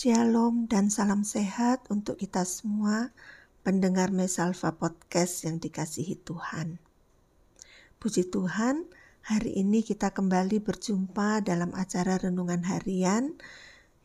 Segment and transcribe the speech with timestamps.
[0.00, 3.12] Shalom dan salam sehat untuk kita semua
[3.60, 6.80] pendengar Mesalva Podcast yang dikasihi Tuhan.
[8.00, 8.88] Puji Tuhan,
[9.20, 13.36] hari ini kita kembali berjumpa dalam acara renungan harian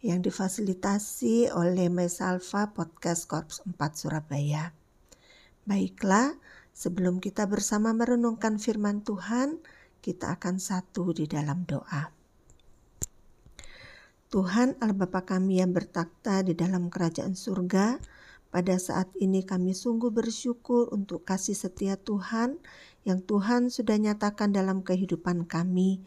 [0.03, 4.75] yang difasilitasi oleh Mesalva Podcast Korps 4 Surabaya.
[5.63, 6.35] Baiklah,
[6.75, 9.63] sebelum kita bersama merenungkan firman Tuhan,
[10.03, 12.14] kita akan satu di dalam doa.
[14.33, 18.01] Tuhan Allah Bapa kami yang bertakhta di dalam kerajaan surga,
[18.55, 22.55] pada saat ini kami sungguh bersyukur untuk kasih setia Tuhan
[23.03, 25.99] yang Tuhan sudah nyatakan dalam kehidupan kami.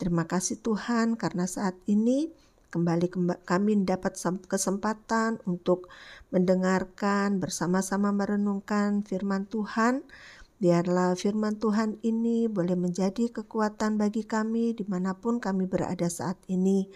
[0.00, 2.32] Terima kasih Tuhan karena saat ini
[2.72, 3.12] kembali
[3.44, 4.16] kami dapat
[4.48, 5.92] kesempatan untuk
[6.32, 10.02] mendengarkan bersama-sama merenungkan firman Tuhan.
[10.58, 16.40] Biarlah firman Tuhan ini boleh menjadi kekuatan bagi kami di mana pun kami berada saat
[16.48, 16.88] ini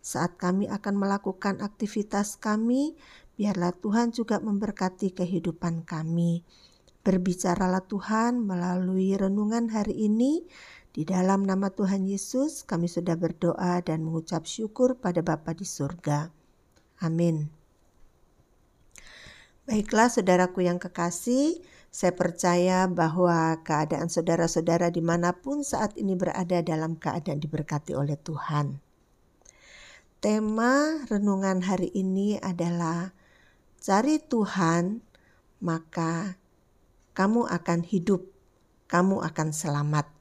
[0.00, 2.96] saat kami akan melakukan aktivitas kami,
[3.36, 6.44] biarlah Tuhan juga memberkati kehidupan kami.
[7.00, 10.44] Berbicaralah Tuhan melalui renungan hari ini.
[10.90, 16.28] Di dalam nama Tuhan Yesus, kami sudah berdoa dan mengucap syukur pada Bapa di surga.
[17.00, 17.46] Amin.
[19.70, 21.62] Baiklah, saudaraku yang kekasih,
[21.94, 28.18] saya percaya bahwa keadaan saudara-saudara di mana pun saat ini berada dalam keadaan diberkati oleh
[28.18, 28.89] Tuhan.
[30.20, 33.16] Tema renungan hari ini adalah
[33.80, 35.00] cari Tuhan,
[35.64, 36.36] maka
[37.16, 38.28] kamu akan hidup,
[38.84, 40.12] kamu akan selamat.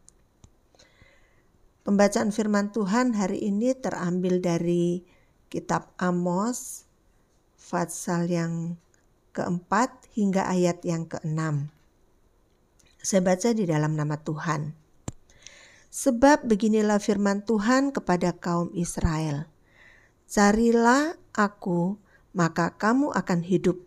[1.84, 5.04] Pembacaan firman Tuhan hari ini terambil dari
[5.52, 6.88] kitab Amos,
[7.60, 8.80] pasal yang
[9.36, 11.76] keempat hingga ayat yang keenam.
[13.04, 14.72] Saya baca di dalam nama Tuhan.
[15.92, 19.59] Sebab beginilah firman Tuhan kepada kaum Israel
[20.30, 21.98] Carilah aku,
[22.38, 23.82] maka kamu akan hidup.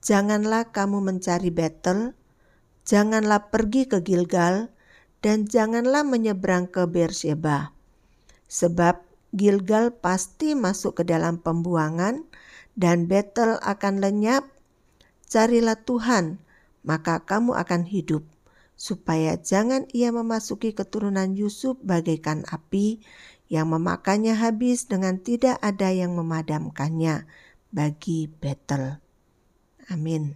[0.00, 2.16] Janganlah kamu mencari Betel,
[2.88, 4.72] janganlah pergi ke Gilgal,
[5.20, 7.76] dan janganlah menyeberang ke Beersheba.
[8.48, 9.04] Sebab
[9.36, 12.24] Gilgal pasti masuk ke dalam pembuangan,
[12.72, 14.48] dan Betel akan lenyap.
[15.28, 16.40] Carilah Tuhan,
[16.80, 18.24] maka kamu akan hidup
[18.76, 23.00] supaya jangan ia memasuki keturunan Yusuf bagaikan api
[23.46, 27.26] yang memakannya habis dengan tidak ada yang memadamkannya
[27.70, 28.98] bagi Betel.
[29.86, 30.34] Amin.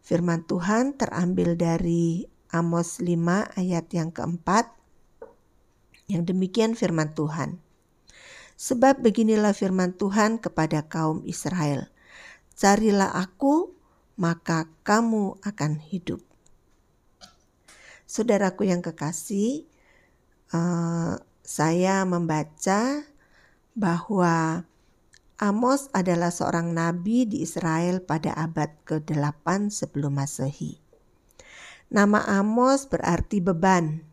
[0.00, 4.70] Firman Tuhan terambil dari Amos 5 ayat yang keempat.
[6.10, 7.62] Yang demikian firman Tuhan.
[8.58, 11.86] Sebab beginilah firman Tuhan kepada kaum Israel.
[12.58, 13.72] Carilah aku,
[14.18, 16.20] maka kamu akan hidup.
[18.10, 19.70] Saudaraku yang kekasih,
[20.50, 21.16] uh,
[21.50, 23.02] saya membaca
[23.74, 24.62] bahwa
[25.34, 30.78] Amos adalah seorang nabi di Israel pada abad ke-8 sebelum Masehi.
[31.90, 34.06] Nama Amos berarti beban.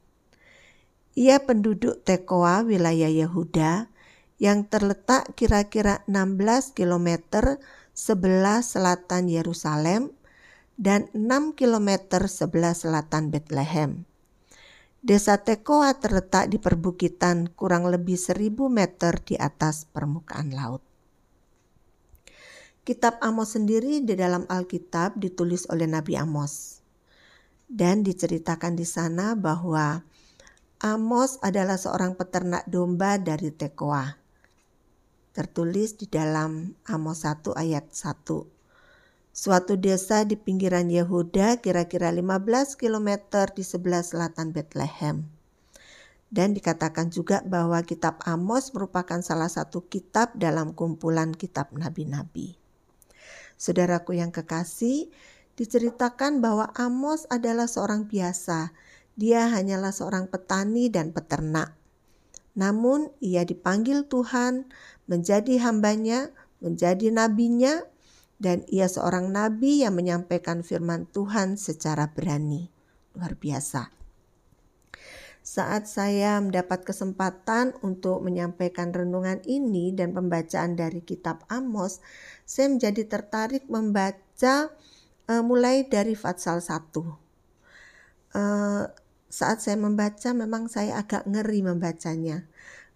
[1.13, 3.93] Ia penduduk Tekoa wilayah Yehuda
[4.41, 7.21] yang terletak kira-kira 16 km
[7.93, 10.09] sebelah selatan Yerusalem
[10.73, 14.06] dan 6 km sebelah selatan Bethlehem.
[14.97, 20.81] Desa Tekoa terletak di perbukitan kurang lebih seribu meter di atas permukaan laut.
[22.81, 26.81] Kitab Amos sendiri di dalam Alkitab ditulis oleh Nabi Amos.
[27.69, 30.01] Dan diceritakan di sana bahwa
[30.81, 34.17] Amos adalah seorang peternak domba dari Tekoa.
[35.29, 38.56] Tertulis di dalam Amos 1 ayat 1
[39.37, 43.21] suatu desa di pinggiran Yehuda kira-kira 15 km
[43.53, 45.29] di sebelah selatan Bethlehem.
[46.33, 52.57] Dan dikatakan juga bahwa kitab Amos merupakan salah satu kitab dalam kumpulan kitab nabi-nabi.
[53.61, 55.13] Saudaraku yang kekasih,
[55.53, 58.73] diceritakan bahwa Amos adalah seorang biasa.
[59.21, 61.77] Dia hanyalah seorang petani dan peternak.
[62.57, 64.65] Namun ia dipanggil Tuhan
[65.05, 67.85] menjadi hambanya, menjadi nabinya,
[68.37, 72.69] dan ia seorang nabi yang menyampaikan firman Tuhan secara berani.
[73.17, 73.89] Luar biasa.
[75.41, 82.03] Saat saya mendapat kesempatan untuk menyampaikan renungan ini dan pembacaan dari kitab Amos,
[82.43, 84.69] saya menjadi tertarik membaca
[85.31, 86.67] uh, mulai dari Fatsal 1.
[86.67, 87.09] Uh,
[88.35, 88.83] eh,
[89.31, 92.43] saat saya membaca memang saya agak ngeri membacanya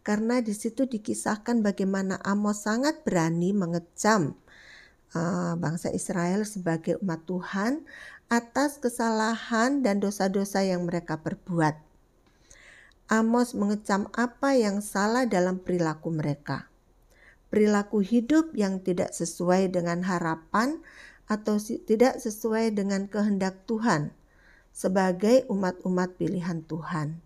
[0.01, 4.33] karena di situ dikisahkan bagaimana Amos sangat berani mengecam
[5.15, 7.83] uh, bangsa Israel sebagai umat Tuhan
[8.31, 11.75] atas kesalahan dan dosa-dosa yang mereka perbuat.
[13.11, 16.71] Amos mengecam apa yang salah dalam perilaku mereka.
[17.51, 20.79] perilaku hidup yang tidak sesuai dengan harapan
[21.27, 24.15] atau tidak sesuai dengan kehendak Tuhan
[24.71, 27.19] sebagai umat-umat pilihan Tuhan.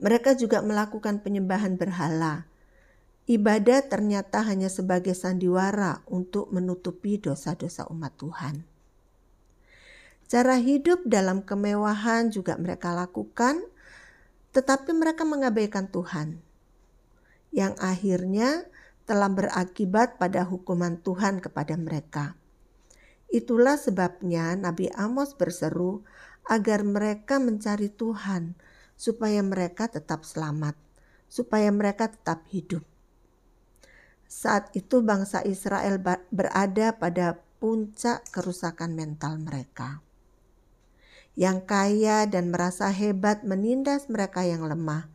[0.00, 2.46] Mereka juga melakukan penyembahan berhala.
[3.30, 8.66] Ibadah ternyata hanya sebagai sandiwara untuk menutupi dosa-dosa umat Tuhan.
[10.26, 13.62] Cara hidup dalam kemewahan juga mereka lakukan,
[14.50, 16.42] tetapi mereka mengabaikan Tuhan,
[17.54, 18.66] yang akhirnya
[19.06, 22.34] telah berakibat pada hukuman Tuhan kepada mereka.
[23.30, 26.02] Itulah sebabnya Nabi Amos berseru
[26.50, 28.58] agar mereka mencari Tuhan
[28.98, 30.74] supaya mereka tetap selamat,
[31.30, 32.82] supaya mereka tetap hidup.
[34.30, 35.98] Saat itu bangsa Israel
[36.30, 39.98] berada pada puncak kerusakan mental mereka.
[41.34, 45.10] Yang kaya dan merasa hebat menindas mereka yang lemah.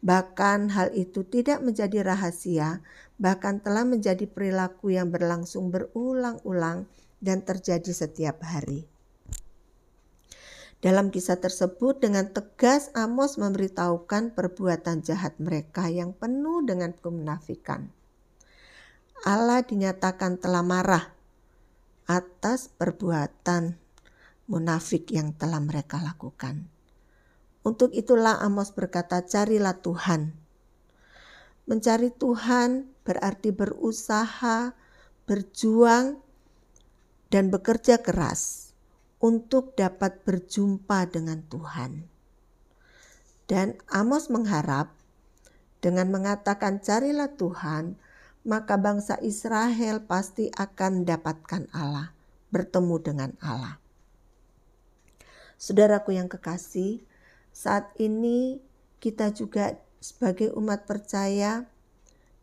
[0.00, 2.80] Bahkan hal itu tidak menjadi rahasia,
[3.20, 6.88] bahkan telah menjadi perilaku yang berlangsung berulang-ulang
[7.20, 8.88] dan terjadi setiap hari.
[10.80, 17.97] Dalam kisah tersebut dengan tegas Amos memberitahukan perbuatan jahat mereka yang penuh dengan kemunafikan.
[19.26, 21.10] Allah dinyatakan telah marah
[22.06, 23.74] atas perbuatan
[24.46, 26.70] munafik yang telah mereka lakukan.
[27.66, 30.32] Untuk itulah Amos berkata, "Carilah Tuhan."
[31.68, 34.72] Mencari Tuhan berarti berusaha,
[35.28, 36.24] berjuang,
[37.28, 38.72] dan bekerja keras
[39.20, 42.08] untuk dapat berjumpa dengan Tuhan.
[43.44, 44.96] Dan Amos mengharap
[45.84, 48.00] dengan mengatakan carilah Tuhan,
[48.48, 52.16] maka bangsa Israel pasti akan mendapatkan Allah,
[52.48, 53.76] bertemu dengan Allah.
[55.60, 57.04] Saudaraku yang kekasih,
[57.52, 58.56] saat ini
[59.04, 61.68] kita juga sebagai umat percaya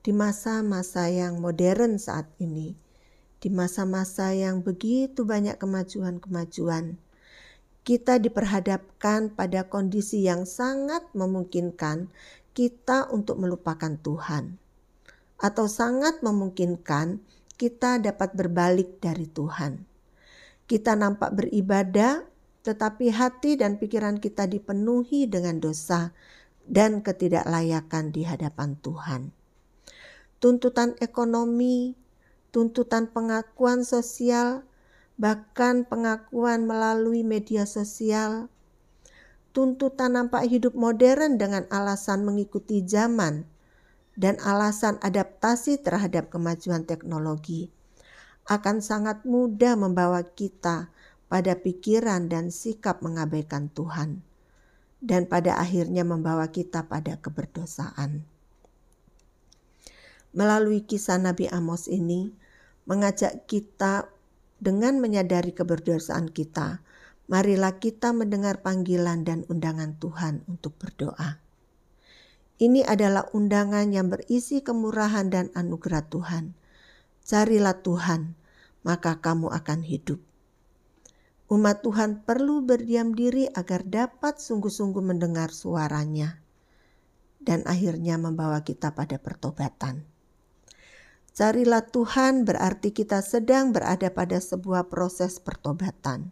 [0.06, 2.78] di masa-masa yang modern saat ini,
[3.42, 7.02] di masa-masa yang begitu banyak kemajuan-kemajuan,
[7.82, 12.14] kita diperhadapkan pada kondisi yang sangat memungkinkan
[12.54, 14.62] kita untuk melupakan Tuhan,
[15.40, 17.20] atau sangat memungkinkan
[17.56, 19.84] kita dapat berbalik dari Tuhan.
[20.66, 22.26] Kita nampak beribadah,
[22.66, 26.12] tetapi hati dan pikiran kita dipenuhi dengan dosa
[26.66, 29.22] dan ketidaklayakan di hadapan Tuhan.
[30.42, 31.94] Tuntutan ekonomi,
[32.50, 34.66] tuntutan pengakuan sosial,
[35.16, 38.50] bahkan pengakuan melalui media sosial,
[39.56, 43.48] tuntutan nampak hidup modern dengan alasan mengikuti zaman
[44.16, 47.72] dan alasan adaptasi terhadap kemajuan teknologi
[48.46, 50.94] akan sangat mudah membawa kita
[51.26, 54.22] pada pikiran dan sikap mengabaikan Tuhan,
[55.02, 58.22] dan pada akhirnya membawa kita pada keberdosaan.
[60.36, 62.30] Melalui kisah Nabi Amos ini,
[62.86, 64.14] mengajak kita
[64.62, 66.86] dengan menyadari keberdosaan kita.
[67.26, 71.45] Marilah kita mendengar panggilan dan undangan Tuhan untuk berdoa.
[72.56, 76.56] Ini adalah undangan yang berisi kemurahan dan anugerah Tuhan.
[77.20, 78.40] Carilah Tuhan,
[78.88, 80.24] maka kamu akan hidup.
[81.52, 86.40] Umat Tuhan perlu berdiam diri agar dapat sungguh-sungguh mendengar suaranya
[87.44, 90.08] dan akhirnya membawa kita pada pertobatan.
[91.36, 96.32] Carilah Tuhan berarti kita sedang berada pada sebuah proses pertobatan.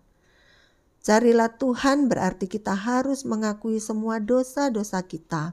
[1.03, 5.51] Carilah Tuhan berarti kita harus mengakui semua dosa-dosa kita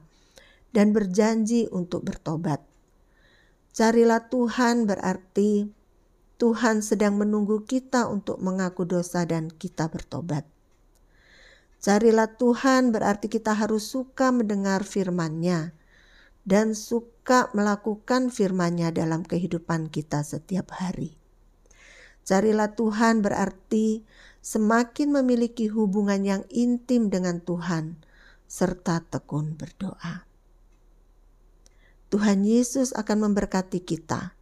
[0.71, 2.63] dan berjanji untuk bertobat.
[3.71, 5.71] Carilah Tuhan berarti
[6.35, 10.43] Tuhan sedang menunggu kita untuk mengaku dosa dan kita bertobat.
[11.81, 15.73] Carilah Tuhan berarti kita harus suka mendengar firman-Nya
[16.45, 21.17] dan suka melakukan firman-Nya dalam kehidupan kita setiap hari.
[22.21, 24.05] Carilah Tuhan berarti
[24.45, 28.01] semakin memiliki hubungan yang intim dengan Tuhan
[28.45, 30.30] serta tekun berdoa.
[32.11, 34.35] Tuhan Yesus akan memberkati kita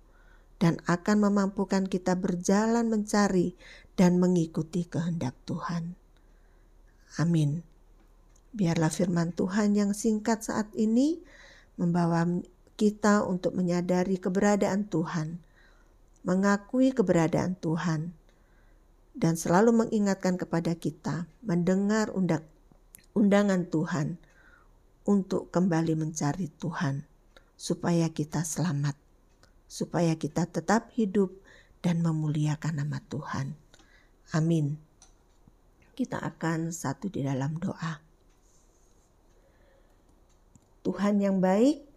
[0.57, 3.53] dan akan memampukan kita berjalan mencari
[3.93, 5.93] dan mengikuti kehendak Tuhan.
[7.21, 7.61] Amin.
[8.57, 11.21] Biarlah firman Tuhan yang singkat saat ini
[11.77, 12.25] membawa
[12.79, 15.37] kita untuk menyadari keberadaan Tuhan,
[16.25, 18.17] mengakui keberadaan Tuhan,
[19.13, 22.41] dan selalu mengingatkan kepada kita mendengar undang
[23.13, 24.15] undangan Tuhan
[25.03, 27.08] untuk kembali mencari Tuhan,
[27.59, 28.95] supaya kita selamat,
[29.67, 31.35] supaya kita tetap hidup
[31.83, 33.59] dan memuliakan nama Tuhan.
[34.31, 34.79] Amin.
[35.99, 37.99] Kita akan satu di dalam doa.
[40.87, 41.89] Tuhan yang baik,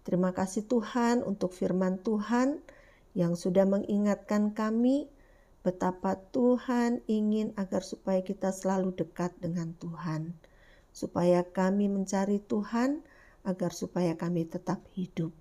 [0.00, 2.64] Terima kasih Tuhan untuk firman Tuhan
[3.12, 5.12] yang sudah mengingatkan kami
[5.60, 10.32] betapa Tuhan ingin agar supaya kita selalu dekat dengan Tuhan.
[10.96, 13.04] Supaya kami mencari Tuhan
[13.44, 15.32] agar supaya kami tetap hidup.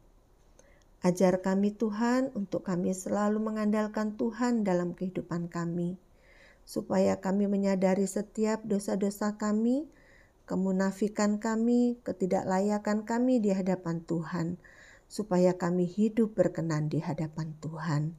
[1.00, 5.96] Ajar kami Tuhan untuk kami selalu mengandalkan Tuhan dalam kehidupan kami.
[6.68, 9.88] Supaya kami menyadari setiap dosa-dosa kami,
[10.44, 14.60] kemunafikan kami, ketidaklayakan kami di hadapan Tuhan,
[15.08, 18.14] supaya kami hidup berkenan di hadapan Tuhan.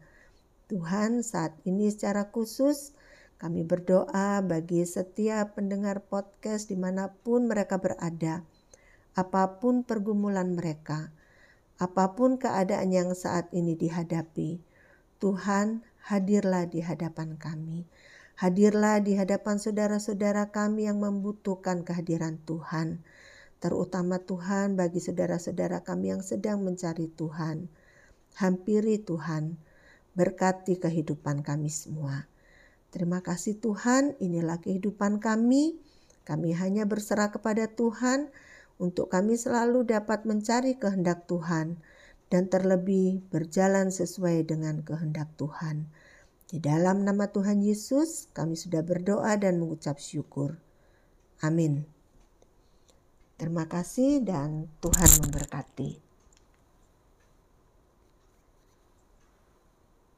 [0.73, 2.97] Tuhan, saat ini secara khusus
[3.37, 8.41] kami berdoa bagi setiap pendengar podcast di mana pun mereka berada,
[9.17, 11.11] apa pun pergumulan mereka,
[11.81, 14.63] apa pun keadaan yang saat ini dihadapi.
[15.21, 17.85] Tuhan, hadirlah di hadapan kami
[18.41, 23.05] Hadirlah di hadapan saudara-saudara kami yang membutuhkan kehadiran Tuhan,
[23.61, 27.69] terutama Tuhan bagi saudara-saudara kami yang sedang mencari Tuhan.
[28.41, 29.61] Hampiri Tuhan,
[30.17, 32.33] berkati kehidupan kami semua.
[32.89, 35.77] Terima kasih Tuhan, inilah kehidupan kami.
[36.25, 38.33] Kami hanya berserah kepada Tuhan
[38.81, 41.77] untuk kami selalu dapat mencari kehendak Tuhan
[42.33, 45.93] dan terlebih berjalan sesuai dengan kehendak Tuhan.
[46.49, 50.59] Di dalam nama Tuhan Yesus, kami sudah berdoa dan mengucap syukur.
[51.45, 51.87] Amin.
[53.39, 56.10] Terima kasih, dan Tuhan memberkati.